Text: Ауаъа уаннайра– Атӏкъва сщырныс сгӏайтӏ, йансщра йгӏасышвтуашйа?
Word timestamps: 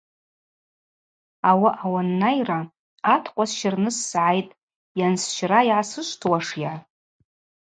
Ауаъа 1.49 1.87
уаннайра– 1.93 2.59
Атӏкъва 3.13 3.45
сщырныс 3.49 3.97
сгӏайтӏ, 4.07 4.57
йансщра 4.99 5.59
йгӏасышвтуашйа? 5.67 6.73